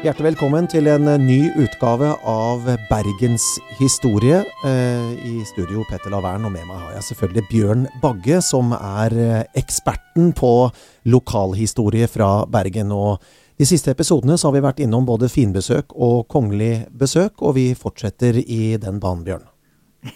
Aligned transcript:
Hjertelig 0.00 0.30
velkommen 0.30 0.64
til 0.64 0.86
en 0.88 1.10
eh, 1.12 1.20
ny 1.20 1.50
utgave 1.60 2.14
av 2.24 2.64
Bergens 2.88 3.44
historie. 3.76 4.38
Eh, 4.64 5.08
I 5.28 5.42
studio 5.44 5.82
Petter 5.90 6.08
Lavern, 6.08 6.46
og 6.48 6.54
med 6.54 6.62
meg 6.64 6.78
har 6.80 6.94
jeg 6.94 7.04
selvfølgelig 7.10 7.42
Bjørn 7.50 7.82
Bagge, 8.00 8.38
som 8.40 8.70
er 8.72 9.12
eh, 9.20 9.42
eksperten 9.60 10.30
på 10.32 10.70
lokalhistorie 11.04 12.08
fra 12.08 12.46
Bergen. 12.48 12.94
Og 12.96 13.20
de 13.60 13.66
siste 13.68 13.92
episodene 13.92 14.38
så 14.40 14.48
har 14.48 14.54
vi 14.54 14.62
vært 14.64 14.80
innom 14.80 15.04
både 15.04 15.28
finbesøk 15.28 15.92
og 15.92 16.22
kongelig 16.32 16.86
besøk, 16.96 17.42
og 17.44 17.58
vi 17.58 17.66
fortsetter 17.76 18.38
i 18.40 18.78
den 18.80 19.02
banen, 19.04 19.26
Bjørn. 19.26 19.44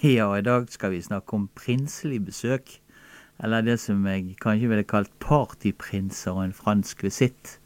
Ja, 0.01 0.31
i 0.33 0.47
dag 0.47 0.71
skal 0.73 0.95
vi 0.95 1.03
snakke 1.05 1.37
om 1.37 1.51
prinselig 1.61 2.23
besøk. 2.31 2.79
Eller 3.37 3.61
det 3.69 3.77
som 3.85 4.01
jeg 4.09 4.39
kanskje 4.41 4.73
ville 4.73 4.89
kalt 4.89 5.13
partyprinser 5.21 6.33
og 6.33 6.47
en 6.47 6.57
fransk 6.57 7.05
visitt. 7.05 7.59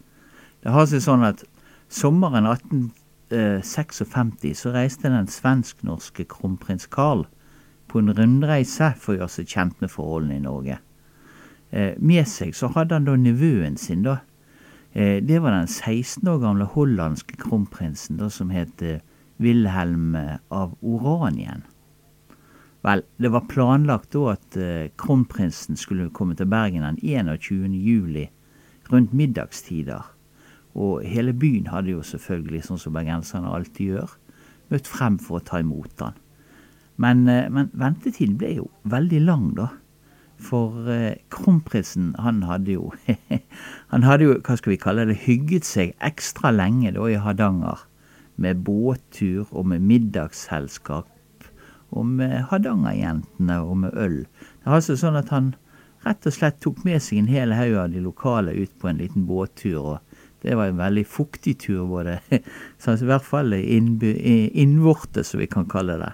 Det 0.67 0.75
har 0.75 0.91
seg 0.91 1.07
sånn 1.07 1.23
at 1.23 1.47
Sommeren 1.89 2.45
1856 2.47 4.61
så 4.61 4.71
reiste 4.75 5.09
den 5.09 5.29
svensk-norske 5.33 6.25
kronprins 6.29 6.87
Carl 6.93 7.25
på 7.89 8.03
en 8.03 8.13
rundreise 8.13 8.91
for 9.01 9.15
å 9.15 9.19
gjøre 9.23 9.35
seg 9.39 9.49
kjent 9.49 9.81
med 9.81 9.91
forholdene 9.93 10.37
i 10.37 10.45
Norge. 10.45 10.77
Eh, 11.71 11.95
med 11.97 12.29
seg 12.29 12.55
så 12.57 12.69
hadde 12.75 12.95
han 12.97 13.07
da 13.09 13.15
nevøen 13.17 13.77
sin, 13.81 14.03
da. 14.05 14.17
Eh, 14.93 15.25
det 15.25 15.43
var 15.45 15.53
den 15.57 15.69
16 15.69 16.29
år 16.29 16.39
gamle 16.45 16.65
hollandske 16.75 17.37
kronprinsen 17.41 18.17
da, 18.21 18.29
som 18.33 18.49
het 18.53 18.83
eh, 18.85 19.01
Wilhelm 19.41 20.17
av 20.51 20.77
Oranien. 20.83 21.63
Vel, 22.85 23.03
det 23.17 23.33
var 23.33 23.51
planlagt 23.51 24.13
da 24.15 24.21
at 24.35 24.57
kronprinsen 24.99 25.77
skulle 25.79 26.11
komme 26.15 26.35
til 26.39 26.47
Bergen 26.51 26.83
den 26.83 26.99
21. 27.03 27.75
juli 27.75 28.31
rundt 28.91 29.15
middagstider. 29.15 30.03
Og 30.79 31.03
hele 31.03 31.35
byen 31.35 31.67
hadde 31.73 31.91
jo 31.97 32.05
selvfølgelig, 32.07 32.63
sånn 32.69 32.79
som 32.79 32.95
bergenserne 32.95 33.51
alltid 33.51 33.95
gjør, 33.97 34.15
møtt 34.71 34.89
frem 34.91 35.19
for 35.23 35.41
å 35.41 35.45
ta 35.45 35.59
imot 35.63 36.05
han. 36.05 36.17
Men, 37.03 37.27
eh, 37.29 37.49
men 37.51 37.71
ventetiden 37.75 38.39
ble 38.39 38.55
jo 38.61 38.71
veldig 38.91 39.21
lang, 39.27 39.53
da. 39.59 39.69
For 40.39 40.87
eh, 40.93 41.19
kronprinsen, 41.35 42.13
han 42.23 42.45
hadde 42.47 42.77
jo 42.77 42.93
Han 43.93 44.05
hadde 44.07 44.29
jo, 44.29 44.35
hva 44.47 44.55
skal 44.59 44.75
vi 44.75 44.81
kalle 44.83 45.07
det, 45.09 45.19
hygget 45.25 45.67
seg 45.67 45.95
ekstra 46.05 46.53
lenge 46.55 46.95
da 46.95 47.07
i 47.11 47.19
Hardanger. 47.19 47.87
Med 48.39 48.63
båttur 48.63 49.49
og 49.51 49.67
med 49.73 49.83
middagsselskap. 49.83 51.11
Og 51.91 52.07
med 52.07 52.45
Hardangerjentene 52.53 53.59
og 53.65 53.81
med 53.83 53.97
øl. 53.99 54.21
Det 54.61 54.69
var 54.69 54.79
altså 54.79 54.95
sånn 55.01 55.19
at 55.19 55.33
han 55.35 55.57
rett 56.05 56.29
og 56.29 56.35
slett 56.35 56.61
tok 56.63 56.85
med 56.87 57.03
seg 57.03 57.23
en 57.23 57.33
hel 57.33 57.55
haug 57.57 57.75
av 57.83 57.91
de 57.91 58.03
lokale 58.05 58.55
ut 58.55 58.75
på 58.79 58.91
en 58.91 59.01
liten 59.03 59.27
båttur. 59.27 59.79
og 59.81 60.08
det 60.43 60.55
var 60.55 60.71
en 60.71 60.79
veldig 60.79 61.05
fuktig 61.07 61.59
tur, 61.65 61.87
både, 61.91 62.19
så 62.79 62.95
i 62.95 63.09
hvert 63.09 63.27
fall 63.27 63.55
innvortes, 63.59 65.33
som 65.33 65.43
vi 65.43 65.49
kan 65.51 65.69
kalle 65.71 65.99
det. 65.99 66.13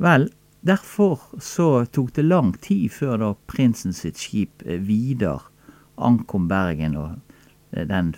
Vel, 0.00 0.30
derfor 0.66 1.20
så 1.44 1.84
tok 1.92 2.14
det 2.16 2.26
lang 2.26 2.54
tid 2.64 2.90
før 2.92 3.20
da 3.20 3.34
prinsen 3.50 3.94
sitt 3.96 4.20
skip 4.20 4.64
eh, 4.66 4.80
Vidar 4.80 5.46
ankom 6.00 6.48
Bergen, 6.48 6.96
og 6.96 7.76
eh, 7.76 7.86
den, 7.88 8.14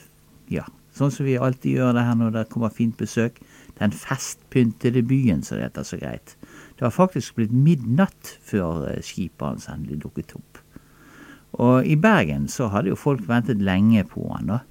ja, 0.53 0.65
sånn 0.95 1.13
som 1.13 1.27
vi 1.27 1.37
alltid 1.37 1.79
gjør 1.79 1.97
det 1.97 2.07
her 2.07 2.19
når 2.21 2.37
det 2.37 2.49
kommer 2.53 2.73
fint 2.75 2.97
besøk, 3.01 3.41
den 3.81 3.95
festpyntede 3.97 5.03
byen, 5.09 5.43
som 5.43 5.59
det 5.59 5.71
heter 5.71 5.87
så 5.87 5.99
greit. 6.01 6.37
Det 6.77 6.87
var 6.87 6.95
faktisk 6.95 7.39
blitt 7.39 7.55
midnatt 7.55 8.37
før 8.47 8.87
eh, 8.91 9.01
skipet 9.05 9.45
hans 9.49 9.69
endelig 9.73 10.03
dukket 10.07 10.37
opp. 10.39 10.61
Og 11.61 11.85
i 11.85 11.99
Bergen 12.01 12.47
så 12.49 12.71
hadde 12.73 12.93
jo 12.93 12.97
folk 12.97 13.27
ventet 13.29 13.61
lenge 13.61 14.07
på 14.09 14.25
han, 14.31 14.55
da. 14.55 14.63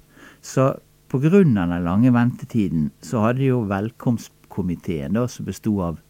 Så 0.42 0.72
pga. 1.08 1.30
den 1.30 1.54
lange 1.84 2.10
ventetiden 2.10 2.90
så 3.00 3.22
hadde 3.26 3.44
jo 3.46 3.62
velkomstkomiteen, 3.70 5.14
da, 5.14 5.28
som 5.28 5.46
besto 5.46 5.76
av, 5.80 6.00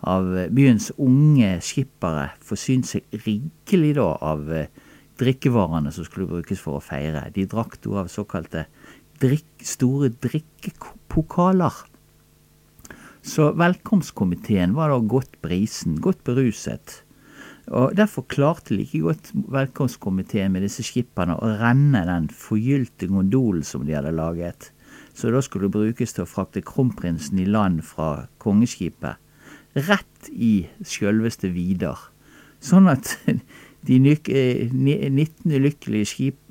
av 0.00 0.28
byens 0.52 0.90
unge 0.98 1.56
skippere, 1.64 2.30
forsynt 2.44 2.86
seg 2.86 3.20
rikelig 3.24 3.94
da 3.96 4.08
av 4.20 4.52
eh, 4.52 4.68
drikkevarene 5.20 5.92
som 5.92 6.04
skulle 6.04 6.28
brukes 6.28 6.60
for 6.60 6.78
å 6.78 6.84
feire. 6.84 7.28
De 7.34 7.46
drakk 7.48 7.78
da 7.84 8.02
av 8.02 8.12
såkalte 8.12 8.66
drikk, 9.20 9.48
store 9.64 10.12
drikkepokaler. 10.12 11.86
Så 13.20 13.50
velkomstkomiteen 13.52 14.72
var 14.76 14.92
da 14.92 15.00
godt 15.04 15.40
brisen, 15.44 15.98
godt 16.00 16.22
beruset. 16.24 17.02
Og 17.68 17.96
Derfor 17.96 18.24
klarte 18.28 18.74
like 18.74 18.98
godt 19.04 19.30
velkomstkomiteen 19.34 20.52
med 20.52 20.64
disse 20.64 20.84
skipperne 20.86 21.36
å 21.36 21.54
renne 21.60 22.02
den 22.08 22.28
forgylte 22.32 23.10
gondolen 23.10 23.66
som 23.66 23.84
de 23.86 23.94
hadde 23.94 24.14
laget, 24.16 24.70
så 25.14 25.30
da 25.30 25.42
skulle 25.44 25.68
det 25.68 25.76
brukes 25.76 26.14
til 26.16 26.24
å 26.24 26.30
frakte 26.30 26.64
kronprinsen 26.66 27.38
i 27.38 27.46
land 27.46 27.84
fra 27.86 28.26
kongeskipet, 28.42 29.20
rett 29.76 30.30
i 30.32 30.66
sjølveste 30.86 31.52
Vidar. 31.54 32.00
Sånn 32.60 32.88
at 32.90 33.12
de 33.88 34.00
19 34.00 35.54
lykkelige 35.62 36.08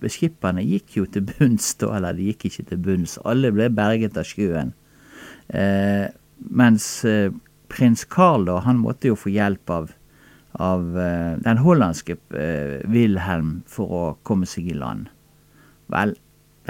skipperne 0.10 0.64
gikk 0.66 0.98
jo 1.02 1.10
til 1.10 1.28
bunns, 1.34 1.74
da, 1.82 1.94
eller 1.98 2.18
de 2.18 2.30
gikk 2.32 2.48
ikke 2.50 2.70
til 2.72 2.84
bunns, 2.86 3.20
alle 3.28 3.52
ble 3.56 3.70
berget 3.74 4.18
av 4.18 4.28
sjøen. 4.30 4.74
Eh, 5.50 6.08
mens 6.50 6.90
eh, 7.10 7.30
prins 7.70 8.06
Karl, 8.10 8.48
da, 8.50 8.60
han 8.66 8.82
måtte 8.82 9.12
jo 9.12 9.18
få 9.20 9.34
hjelp 9.34 9.74
av 9.74 9.94
av 10.58 10.82
uh, 10.98 11.38
den 11.44 11.62
hollandske 11.62 12.18
uh, 12.34 12.80
Wilhelm 12.90 13.60
for 13.70 13.94
å 13.94 14.04
komme 14.28 14.50
seg 14.50 14.72
i 14.72 14.78
land. 14.78 15.10
Vel, 15.94 16.16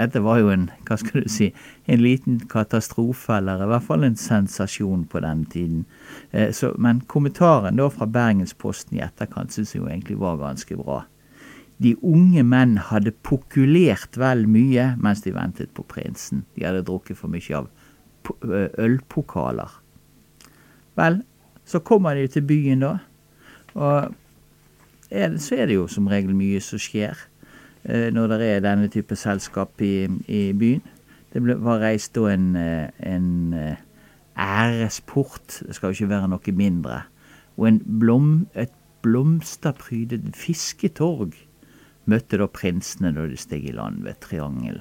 dette 0.00 0.22
var 0.24 0.40
jo 0.40 0.50
en, 0.52 0.68
hva 0.88 0.96
skal 1.00 1.24
du 1.24 1.30
si, 1.32 1.50
en 1.90 2.02
liten 2.02 2.38
katastrofe, 2.50 3.36
eller 3.36 3.64
i 3.64 3.68
hvert 3.70 3.86
fall 3.88 4.04
en 4.06 4.18
sensasjon 4.20 5.06
på 5.10 5.22
den 5.24 5.46
tiden. 5.52 5.86
Uh, 6.34 6.50
så, 6.56 6.74
men 6.78 7.02
kommentaren 7.10 7.80
da 7.80 7.88
fra 7.92 8.08
Bergensposten 8.10 9.00
i 9.00 9.04
etterkant 9.04 9.56
syns 9.56 9.74
jeg 9.74 9.82
jo 9.82 9.90
egentlig 9.90 10.20
var 10.20 10.40
ganske 10.40 10.76
bra. 10.80 11.02
De 11.80 11.94
unge 12.04 12.42
menn 12.44 12.76
hadde 12.90 13.14
pokulert 13.24 14.18
vel 14.20 14.44
mye 14.50 14.90
mens 15.00 15.22
de 15.24 15.32
ventet 15.32 15.72
på 15.72 15.84
prinsen. 15.88 16.44
De 16.52 16.66
hadde 16.66 16.84
drukket 16.84 17.16
for 17.16 17.32
mye 17.32 17.56
av 17.56 17.70
ølpokaler. 18.84 19.78
Vel, 21.00 21.22
så 21.64 21.80
kommer 21.80 22.18
de 22.18 22.26
til 22.28 22.44
byen, 22.44 22.84
da. 22.84 22.98
Og 23.74 24.14
er, 25.10 25.36
så 25.38 25.60
er 25.60 25.70
det 25.70 25.76
jo 25.78 25.86
som 25.90 26.08
regel 26.10 26.34
mye 26.38 26.60
som 26.64 26.80
skjer 26.80 27.18
eh, 27.84 28.08
når 28.14 28.34
det 28.34 28.48
er 28.48 28.64
denne 28.64 28.90
type 28.92 29.16
selskap 29.18 29.82
i, 29.84 30.08
i 30.30 30.50
byen. 30.56 30.82
Det 31.30 31.42
ble, 31.44 31.56
var 31.62 31.82
reist 31.84 32.14
da 32.16 32.26
en, 32.32 32.50
eh, 32.58 32.90
en 33.06 33.54
eh, 33.54 33.82
æresport, 34.40 35.60
det 35.66 35.76
skal 35.76 35.90
jo 35.90 35.98
ikke 36.00 36.14
være 36.14 36.30
noe 36.32 36.54
mindre, 36.56 37.02
og 37.60 37.82
blom, 38.00 38.30
et 38.54 38.72
blomsterprydet 39.04 40.32
fisketorg 40.36 41.36
møtte 42.10 42.40
da 42.40 42.48
prinsene 42.50 43.12
da 43.14 43.26
de 43.28 43.38
steg 43.38 43.68
i 43.68 43.74
land 43.76 44.02
ved 44.04 44.18
Triangel. 44.24 44.80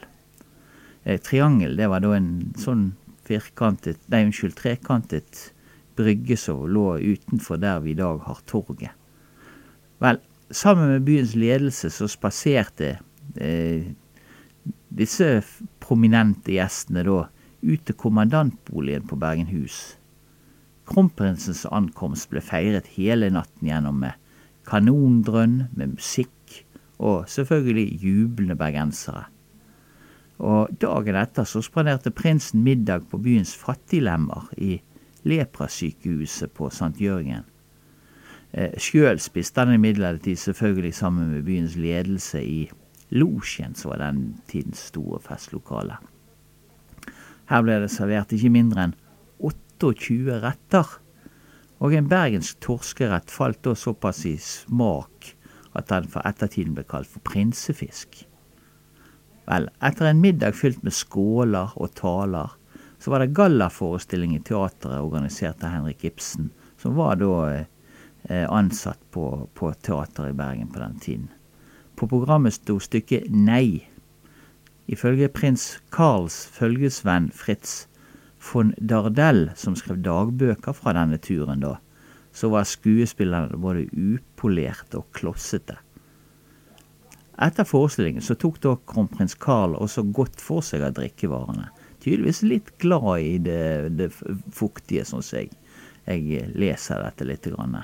Eh, 1.03 1.19
triangel, 1.21 1.77
det 1.77 1.89
var 1.91 2.03
da 2.03 2.15
en 2.17 2.31
sånn 2.59 2.91
firkantet, 3.27 4.01
nei 4.11 4.25
unnskyld, 4.27 4.57
trekantet 4.57 5.49
brygge 5.99 6.37
som 6.39 6.63
lå 6.71 6.95
utenfor 7.03 7.59
der 7.61 7.83
vi 7.83 7.93
i 7.93 7.99
dag 7.99 8.23
har 8.25 8.41
torget. 8.47 8.95
Vel, 9.99 10.21
sammen 10.49 10.93
med 10.93 11.05
byens 11.07 11.35
ledelse 11.35 11.91
så 11.91 12.07
spaserte 12.09 12.95
eh, 13.35 13.91
disse 14.89 15.41
prominente 15.83 16.55
gjestene 16.55 17.03
da 17.05 17.25
ut 17.59 17.85
til 17.85 17.97
kommandantboligen 17.99 19.07
på 19.09 19.19
Bergenhus. 19.19 19.97
Kronprinsens 20.89 21.65
ankomst 21.69 22.29
ble 22.31 22.41
feiret 22.41 22.87
hele 22.95 23.29
natten 23.33 23.69
gjennom 23.69 23.99
med 24.01 24.15
kanondrønn, 24.69 25.67
med 25.75 25.97
musikk 25.97 26.63
og 26.99 27.27
selvfølgelig 27.31 27.99
jublende 28.03 28.57
bergensere. 28.59 29.27
Og 30.39 30.71
dagen 30.79 31.17
etter 31.19 31.47
så 31.47 31.61
spanderte 31.63 32.13
prinsen 32.15 32.63
middag 32.63 33.09
på 33.11 33.19
byens 33.21 33.51
fattiglemmer 33.59 34.47
i 34.57 34.77
leprasykehuset 35.27 36.53
på 36.55 36.69
St. 36.71 36.95
Jørgen. 37.01 37.47
Eh, 38.53 38.77
Sjøl 38.81 39.19
spiste 39.21 39.61
han 39.61 39.75
imidlertid 39.75 40.39
selvfølgelig 40.41 40.93
sammen 40.95 41.33
med 41.33 41.43
byens 41.47 41.75
ledelse 41.75 42.41
i 42.43 42.69
losjen, 43.09 43.75
som 43.75 43.93
var 43.93 44.03
den 44.03 44.39
tidens 44.49 44.87
store 44.89 45.19
festlokale. 45.21 45.99
Her 47.49 47.65
ble 47.65 47.79
det 47.81 47.91
servert 47.93 48.33
ikke 48.33 48.53
mindre 48.53 48.87
enn 48.87 48.97
28 49.41 50.39
retter, 50.43 50.89
og 51.79 51.95
en 51.95 52.09
bergensk 52.11 52.59
torskerett 52.61 53.31
falt 53.31 53.61
da 53.65 53.73
såpass 53.77 54.25
i 54.27 54.35
smak 54.43 55.33
at 55.77 55.89
den 55.89 56.09
for 56.11 56.25
ettertiden 56.27 56.75
ble 56.75 56.83
kalt 56.89 57.09
for 57.09 57.23
prinsefisk. 57.25 58.25
Vel, 59.49 59.69
etter 59.81 60.09
en 60.09 60.21
middag 60.21 60.57
fylt 60.59 60.83
med 60.85 60.93
skåler 60.93 61.73
og 61.79 61.93
taler, 61.97 62.53
så 62.99 63.11
var 63.11 63.23
det 63.23 63.33
gallaforestilling 63.37 64.35
i 64.35 64.41
teatret 64.43 64.99
organisert 64.99 65.63
av 65.63 65.69
Henrik 65.77 66.03
Ibsen, 66.03 66.49
som 66.77 66.95
var 66.99 67.19
da 67.19 67.33
eh, 67.55 68.45
ansatt 68.51 68.99
på, 69.11 69.47
på 69.53 69.71
teateret 69.73 70.33
i 70.33 70.37
Bergen 70.37 70.71
på 70.73 70.79
den 70.79 70.99
tiden. 70.99 71.27
På 71.95 72.07
programmet 72.07 72.55
sto 72.55 72.79
stykket 72.79 73.31
Nei. 73.31 73.87
Ifølge 74.87 75.29
prins 75.31 75.77
Karls 75.93 76.45
følgesvenn 76.55 77.29
Fritz 77.35 77.85
von 78.39 78.73
Dardel, 78.77 79.49
som 79.55 79.75
skrev 79.75 79.99
dagbøker 80.03 80.75
fra 80.75 80.95
denne 80.95 81.19
turen, 81.21 81.59
da, 81.63 81.75
så 82.31 82.49
var 82.51 82.67
skuespillerne 82.67 83.59
både 83.59 83.87
upolerte 83.91 85.01
og 85.01 85.11
klossete. 85.15 85.75
Etter 87.39 87.67
forestillingen 87.67 88.23
så 88.23 88.35
tok 88.35 88.59
da 88.63 88.73
kronprins 88.87 89.37
Carl 89.39 89.77
også 89.79 90.03
godt 90.15 90.41
for 90.43 90.63
seg 90.65 90.83
av 90.83 90.97
drikkevarene. 90.97 91.69
Tydeligvis 91.99 92.43
litt 92.47 92.73
glad 92.79 93.19
i 93.19 93.37
det, 93.43 93.61
det 93.99 94.09
fuktige, 94.15 95.05
som 95.07 95.23
jeg. 95.25 95.51
Jeg 96.07 96.49
leser 96.57 97.03
dette 97.03 97.27
litt. 97.27 97.47
Grann. 97.51 97.81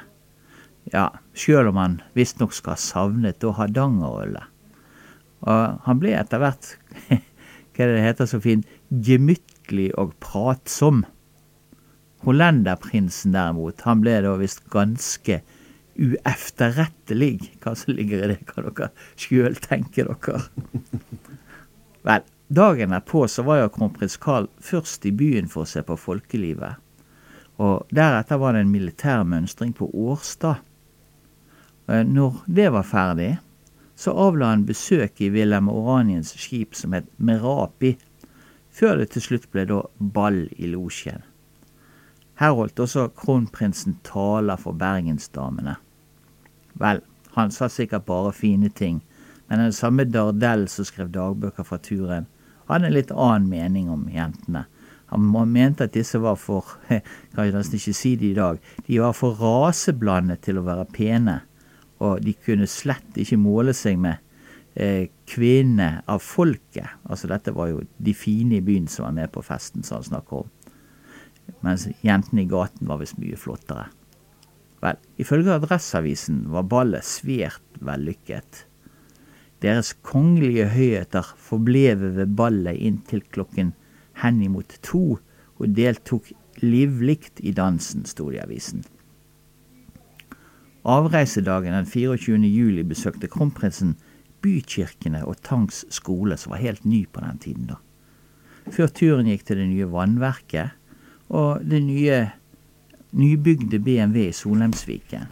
Ja, 0.94 1.10
sjøl 1.38 1.72
om 1.72 1.80
han 1.82 1.98
visstnok 2.18 2.54
skal 2.56 2.76
ha 2.76 2.82
savnet 2.82 3.42
da 3.42 3.54
Hardangerølet. 3.58 4.52
Og 5.46 5.82
han 5.86 6.00
ble 6.02 6.14
etter 6.18 6.42
hvert, 6.42 6.72
hva 7.76 7.86
er 7.86 7.92
det 7.92 8.06
heter 8.06 8.30
så 8.30 8.40
fint, 8.42 8.70
gemyttlig 8.90 9.92
og 10.00 10.16
pratsom. 10.24 11.04
Hollenderprinsen 12.26 13.36
derimot, 13.36 13.84
han 13.86 14.02
ble 14.02 14.18
da 14.26 14.34
visst 14.40 14.64
ganske 14.74 15.42
uefterrettelig. 15.96 17.52
Hva 17.64 17.76
som 17.78 17.94
ligger 17.98 18.24
i 18.24 18.32
det, 18.34 18.40
kan 18.50 18.68
dere 18.68 18.92
sjøl 19.20 19.58
tenke 19.62 20.08
dere. 20.08 20.42
Vel, 22.06 22.26
dagen 22.48 22.90
derpå 22.90 23.28
så 23.28 23.44
var 23.44 23.62
jo 23.62 23.72
kronprins 23.74 24.18
Carl 24.18 24.48
først 24.62 25.06
i 25.06 25.12
byen 25.12 25.48
for 25.52 25.66
å 25.66 25.70
se 25.70 25.84
på 25.86 25.98
folkelivet. 25.98 26.82
Og 27.58 27.88
deretter 27.96 28.40
var 28.42 28.54
det 28.54 28.66
en 28.66 28.72
militær 28.72 29.24
mønstring 29.24 29.72
på 29.74 29.88
Årstad. 29.94 30.60
Eh, 31.88 32.04
når 32.04 32.42
det 32.46 32.72
var 32.76 32.84
ferdig, 32.84 33.38
så 33.96 34.12
avla 34.12 34.52
han 34.52 34.66
besøk 34.68 35.22
i 35.22 35.32
Wilhelm 35.32 35.70
Oraniens 35.72 36.34
skip 36.36 36.76
som 36.76 36.94
het 36.94 37.08
Merapi, 37.18 37.96
før 38.76 39.00
det 39.00 39.14
til 39.14 39.24
slutt 39.24 39.48
ble 39.54 39.64
da 39.70 39.80
ball 39.98 40.44
i 40.60 40.68
losjen. 40.68 41.24
Her 42.36 42.52
holdt 42.58 42.82
også 42.84 43.08
kronprinsen 43.16 44.02
taler 44.04 44.60
for 44.60 44.76
bergensdamene. 44.76 45.78
Vel, 46.76 47.00
han 47.38 47.52
sa 47.56 47.70
sikkert 47.72 48.04
bare 48.10 48.34
fine 48.36 48.68
ting, 48.70 49.00
men 49.48 49.64
den 49.64 49.76
samme 49.76 50.04
Dardell 50.04 50.68
som 50.68 50.88
skrev 50.88 51.14
dagbøker 51.16 51.64
fra 51.64 51.80
turen, 51.80 52.28
hadde 52.70 52.90
en 52.90 52.96
litt 52.96 53.14
annen 53.14 53.50
mening 53.50 53.90
om 53.94 54.08
jentene. 54.12 54.66
Han 55.14 55.52
mente 55.52 55.86
at 55.86 55.94
disse 55.94 56.20
var 56.20 56.38
for 56.42 56.76
kan 56.90 57.46
jeg 57.46 57.54
nesten 57.56 57.80
ikke 57.80 57.96
si 57.96 58.16
det 58.20 58.32
i 58.32 58.38
dag, 58.38 58.62
de 58.88 59.02
var 59.02 59.16
for 59.18 59.38
raseblandet 59.40 60.42
til 60.48 60.60
å 60.60 60.66
være 60.66 60.88
pene, 60.96 61.40
og 62.04 62.24
de 62.26 62.34
kunne 62.46 62.68
slett 62.70 63.20
ikke 63.22 63.40
måle 63.40 63.76
seg 63.78 64.00
med 64.02 64.18
eh, 64.74 65.08
kvinnene 65.30 66.04
av 66.12 66.24
folket. 66.26 66.98
Altså 67.08 67.30
dette 67.32 67.54
var 67.56 67.72
jo 67.72 67.84
de 67.98 68.16
fine 68.18 68.60
i 68.60 68.66
byen 68.66 68.90
som 68.92 69.08
var 69.08 69.16
med 69.22 69.32
på 69.36 69.46
festen 69.46 69.86
som 69.86 70.02
han 70.02 70.10
snakker 70.10 70.44
om. 70.44 70.52
Mens 71.66 71.88
jentene 72.04 72.44
i 72.44 72.50
gaten 72.50 72.90
var 72.90 73.00
visst 73.02 73.20
mye 73.22 73.38
flottere. 73.40 73.88
Vel, 74.84 74.98
ifølge 75.22 75.56
Adresseavisen 75.56 76.44
var 76.54 76.68
ballet 76.70 77.06
svært 77.08 77.80
vellykket. 77.86 78.66
Deres 79.64 79.94
kongelige 80.04 80.68
høyheter 80.74 81.36
forbleve 81.38 82.12
ved 82.18 82.34
ballet 82.36 82.82
inntil 82.82 83.24
klokken 83.32 83.74
henimot 84.22 84.78
to, 84.84 85.20
og 85.56 85.72
deltok 85.76 86.32
livlig 86.62 87.32
i 87.40 87.54
dansen, 87.56 88.04
sto 88.06 88.28
det 88.30 88.42
i 88.42 88.44
avisen. 88.44 88.84
Avreisedagen 90.86 91.74
den 91.74 91.88
24. 91.90 92.38
juli 92.46 92.84
besøkte 92.86 93.30
kronprinsen 93.32 93.96
bykirkene 94.46 95.24
og 95.26 95.40
Tangs 95.42 95.86
skole, 95.94 96.38
som 96.38 96.54
var 96.54 96.62
helt 96.62 96.86
ny 96.86 97.06
på 97.10 97.24
den 97.24 97.40
tiden. 97.42 97.66
da. 97.72 97.80
Før 98.72 98.88
turen 98.88 99.30
gikk 99.30 99.46
til 99.46 99.62
det 99.62 99.70
nye 99.70 99.90
vannverket 99.90 100.76
og 101.30 101.66
det 101.66 101.82
nye 101.86 102.20
nybygde 103.16 103.80
BMW 103.80 104.28
i 104.30 104.36
Solheimsviken. 104.36 105.30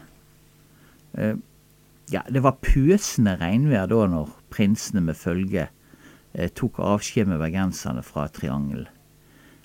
Ja, 2.14 2.22
det 2.30 2.44
var 2.44 2.60
pøsende 2.62 3.34
regnvær 3.40 3.88
da 3.90 4.04
når 4.12 4.30
prinsene 4.54 5.02
med 5.02 5.18
følge 5.18 5.66
eh, 5.66 6.50
tok 6.54 6.78
avskjed 6.78 7.26
med 7.30 7.40
bergenserne 7.42 8.04
fra 8.06 8.28
Triangel. 8.30 8.84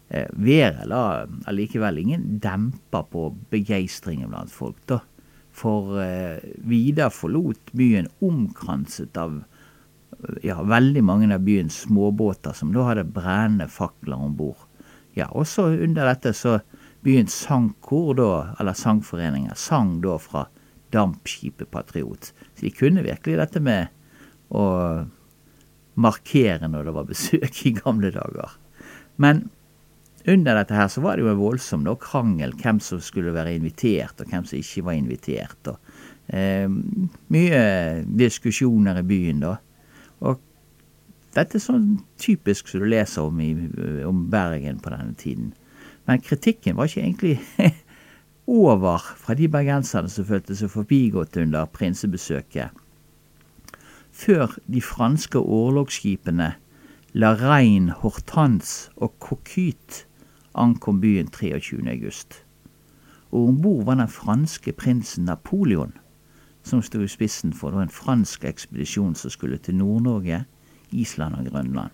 Eh, 0.10 0.25
været 0.34 0.88
la 0.90 1.04
allikevel 1.51 2.01
ingen 2.01 2.40
demper 2.42 3.06
på 3.12 3.28
begeistringen 3.54 4.31
blant 4.34 4.54
folk, 4.54 4.81
da. 4.90 5.04
For 5.60 5.98
Vidar 6.69 7.10
forlot 7.12 7.74
byen 7.75 8.06
omkranset 8.24 9.18
av 9.19 9.42
ja, 10.44 10.62
veldig 10.63 11.04
mange 11.04 11.34
av 11.34 11.44
byens 11.44 11.81
småbåter 11.86 12.56
som 12.56 12.74
da 12.74 12.86
hadde 12.90 13.07
brennende 13.07 13.68
fakler 13.72 14.19
om 14.19 14.36
bord. 14.38 14.62
Ja, 15.18 15.30
også 15.31 15.69
under 15.84 16.07
dette 16.10 16.34
så 16.38 16.60
byens 17.04 17.36
sangkor, 17.46 18.13
da, 18.16 18.31
eller 18.60 18.78
sangforeninger, 18.78 19.56
sang 19.56 20.00
da 20.04 20.18
fra 20.22 20.46
dampskipet 20.94 21.71
Patriot. 21.71 22.31
Så 22.56 22.65
de 22.65 22.74
kunne 22.74 23.06
virkelig 23.06 23.38
dette 23.39 23.62
med 23.63 23.94
å 24.50 24.65
markere 26.00 26.69
når 26.71 26.88
det 26.88 26.95
var 26.95 27.07
besøk 27.09 27.63
i 27.68 27.75
gamle 27.77 28.12
dager. 28.15 28.57
Men 29.19 29.47
under 30.30 30.59
dette 30.59 30.75
her 30.75 30.89
så 30.91 31.01
var 31.03 31.18
det 31.18 31.25
jo 31.25 31.31
en 31.31 31.39
voldsom 31.39 31.86
da, 31.88 31.95
krangel 32.00 32.53
hvem 32.59 32.81
som 32.83 33.01
skulle 33.03 33.33
være 33.36 33.56
invitert, 33.57 34.19
og 34.19 34.31
hvem 34.31 34.45
som 34.47 34.59
ikke 34.59 34.86
var 34.88 34.97
invitert. 35.00 35.71
og 35.71 35.77
eh, 36.27 36.68
Mye 37.33 37.63
diskusjoner 38.19 39.01
i 39.01 39.07
byen, 39.07 39.44
da. 39.45 39.56
Og 40.19 40.41
dette 41.36 41.59
er 41.59 41.63
sånn 41.63 41.89
typisk 42.19 42.71
som 42.71 42.83
du 42.83 42.89
leser 42.89 43.30
om, 43.30 43.39
i, 43.41 43.53
om 44.07 44.25
Bergen 44.31 44.81
på 44.83 44.91
denne 44.94 45.15
tiden. 45.19 45.53
Men 46.09 46.24
kritikken 46.25 46.77
var 46.77 46.89
ikke 46.89 47.03
egentlig 47.06 47.36
over 48.50 49.04
fra 49.18 49.36
de 49.38 49.48
bergenserne 49.51 50.10
som 50.10 50.25
følte 50.25 50.56
seg 50.57 50.72
forbigått 50.74 51.38
under 51.38 51.69
prinsebesøket. 51.69 52.74
Før 54.10 54.56
de 54.66 54.81
franske 54.81 55.40
orlogsskipene 55.40 56.56
La 57.13 57.34
Reine, 57.38 57.94
Hortense 58.01 58.90
og 58.98 59.13
Coquite 59.22 60.06
ankom 60.57 61.00
byen 61.01 61.30
23. 61.30 61.80
august. 61.90 62.44
Og 63.31 63.51
om 63.51 63.62
bord 63.62 63.86
var 63.86 64.00
den 64.01 64.12
franske 64.12 64.74
prinsen 64.74 65.30
Napoleon, 65.30 65.94
som 66.63 66.82
sto 66.82 67.01
i 67.01 67.10
spissen 67.10 67.53
for 67.53 67.77
en 67.79 67.94
fransk 67.94 68.44
ekspedisjon 68.50 69.15
som 69.15 69.34
skulle 69.34 69.58
til 69.58 69.77
Nord-Norge, 69.77 70.44
Island 70.91 71.38
og 71.38 71.51
Grønland. 71.51 71.94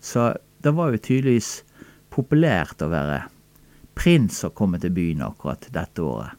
Så 0.00 0.32
det 0.62 0.74
var 0.76 0.90
jo 0.90 0.98
tydeligvis 0.98 1.62
populært 2.10 2.82
å 2.82 2.90
være 2.90 3.22
prins 3.98 4.44
å 4.44 4.52
komme 4.54 4.80
til 4.82 4.94
byen 4.94 5.24
akkurat 5.24 5.68
dette 5.74 6.02
året. 6.04 6.38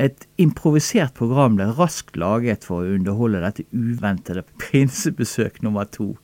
Et 0.00 0.26
improvisert 0.38 1.12
program 1.18 1.56
ble 1.58 1.66
raskt 1.76 2.16
laget 2.20 2.64
for 2.64 2.80
å 2.80 2.94
underholde 2.94 3.42
dette 3.42 3.66
uventede 3.74 4.44
prinsebesøk 4.62 5.60
nummer 5.66 5.88
to. 5.90 6.14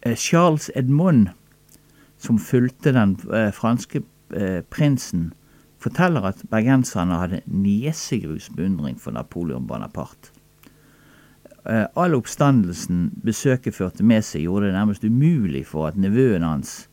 Eh, 0.00 0.16
Charles 0.16 0.70
Edmond, 0.74 1.28
som 2.18 2.40
fulgte 2.40 2.94
den 2.96 3.16
eh, 3.30 3.52
franske 3.54 4.02
eh, 4.32 4.62
prinsen, 4.72 5.32
forteller 5.78 6.30
at 6.32 6.42
bergenserne 6.50 7.20
hadde 7.20 7.42
niesegrus 7.46 8.48
beundring 8.56 8.96
for 8.98 9.14
Napoleon 9.14 9.68
Bonaparte. 9.68 10.32
All 11.66 12.14
oppstandelsen 12.14 13.08
besøket 13.26 13.74
førte 13.74 14.04
med 14.06 14.22
seg, 14.22 14.44
gjorde 14.44 14.68
det 14.68 14.76
nærmest 14.76 15.02
umulig 15.02 15.64
for 15.66 15.88
at 15.88 15.96
nevøen 15.98 16.44
hans, 16.46 16.84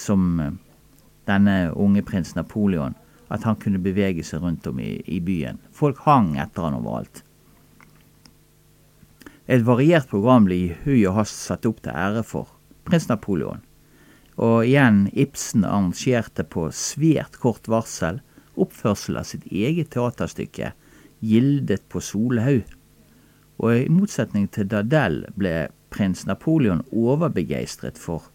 som 0.00 0.38
denne 1.28 1.70
unge 1.76 2.02
prins 2.06 2.34
Napoleon, 2.36 2.96
at 3.28 3.44
han 3.44 3.58
kunne 3.60 3.80
bevege 3.82 4.24
seg 4.24 4.42
rundt 4.42 4.66
om 4.70 4.80
i, 4.80 4.98
i 5.04 5.20
byen. 5.20 5.60
Folk 5.72 6.00
hang 6.06 6.34
etter 6.40 6.64
han 6.66 6.78
overalt. 6.80 7.22
Et 9.48 9.64
variert 9.64 10.08
program 10.10 10.48
ble 10.48 10.56
i 10.56 10.72
hui 10.84 11.00
og 11.08 11.20
hast 11.20 11.36
satt 11.46 11.68
opp 11.68 11.82
til 11.84 11.96
ære 11.96 12.24
for 12.26 12.50
prins 12.88 13.08
Napoleon. 13.08 13.62
Og 14.38 14.64
igjen 14.68 15.06
Ibsen 15.18 15.64
arrangerte 15.66 16.44
på 16.46 16.68
svært 16.74 17.40
kort 17.42 17.68
varsel 17.68 18.20
oppførsel 18.58 19.18
av 19.20 19.28
sitt 19.28 19.46
eget 19.50 19.92
teaterstykke 19.94 20.72
Gildet 21.24 21.84
på 21.90 22.02
Solhaug 22.04 22.66
og 23.58 23.74
i 23.74 23.88
motsetning 23.90 24.46
til 24.54 24.68
Dadel 24.70 25.24
ble 25.38 25.68
prins 25.92 26.24
Napoleon 26.28 26.84
overbegeistret 26.94 27.98
for 27.98 28.30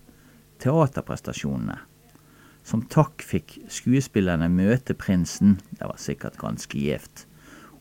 teaterprestasjonene. 0.64 1.78
Som 2.64 2.86
takk 2.88 3.24
fikk 3.26 3.58
skuespillerne 3.72 4.48
møte 4.50 4.96
prinsen, 4.96 5.58
det 5.76 5.88
var 5.90 6.00
sikkert 6.00 6.40
ganske 6.40 6.80
gjevt, 6.80 7.26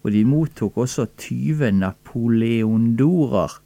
og 0.02 0.10
de 0.10 0.24
mottok 0.26 0.80
også 0.84 1.06
20 1.22 1.70
napoleondorer, 1.78 3.60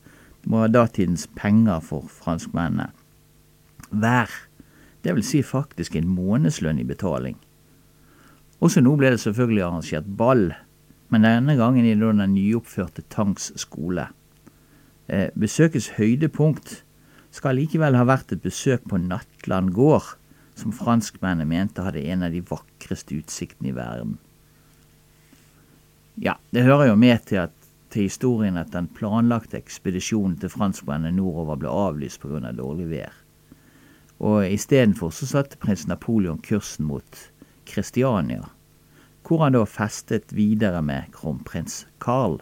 det 0.44 0.52
var 0.52 0.68
datidens 0.70 1.25
penger 1.35 1.80
for 1.80 2.04
franskmennene, 2.12 2.90
hver. 3.90 4.30
Det 5.02 5.14
vil 5.14 5.25
si 5.25 5.40
faktisk 5.42 5.96
en 5.96 6.08
månedslønn 6.11 6.82
i 6.82 6.87
betaling. 6.87 7.37
Også 8.61 8.82
nå 8.82 8.96
ble 8.99 9.14
det 9.14 9.23
selvfølgelig 9.23 9.62
arrangert 9.62 10.08
ball 10.18 10.50
men 11.08 11.26
denne 11.26 11.56
gangen 11.58 11.87
i 11.87 11.94
den 11.94 12.23
nyoppførte 12.35 13.04
Tangs 13.11 13.52
skole. 13.61 14.08
Eh, 15.08 15.30
besøkets 15.38 15.92
høydepunkt 15.99 16.82
skal 17.35 17.58
likevel 17.61 17.94
ha 17.94 18.06
vært 18.08 18.32
et 18.35 18.42
besøk 18.42 18.87
på 18.90 18.99
Nattland 18.99 19.73
gård, 19.76 20.16
som 20.56 20.72
franskmennene 20.72 21.48
mente 21.48 21.84
hadde 21.84 22.04
en 22.08 22.25
av 22.26 22.32
de 22.32 22.40
vakreste 22.48 23.18
utsiktene 23.20 23.70
i 23.70 23.76
verden. 23.76 24.16
Ja, 26.16 26.38
det 26.50 26.64
hører 26.64 26.90
jo 26.90 26.96
med 26.96 27.26
til, 27.28 27.44
at, 27.44 27.52
til 27.92 28.08
historien 28.08 28.56
at 28.56 28.72
den 28.72 28.88
planlagte 28.96 29.58
ekspedisjonen 29.60 30.38
til 30.40 30.52
franskmennene 30.52 31.12
nordover 31.18 31.60
ble 31.60 31.72
avlyst 31.72 32.22
pga. 32.22 32.40
Av 32.40 32.56
dårlig 32.56 32.88
vær. 32.88 33.12
Og 34.25 34.46
istedenfor 34.48 35.12
så 35.12 35.28
satte 35.28 35.60
prins 35.60 35.84
Napoleon 35.90 36.40
kursen 36.40 36.88
mot 36.88 37.26
Kristiania, 37.68 38.46
hvor 39.26 39.44
han 39.44 39.52
da 39.52 39.64
festet 39.68 40.32
videre 40.32 40.80
med 40.80 41.12
kronprins 41.12 41.84
Carl. 42.00 42.40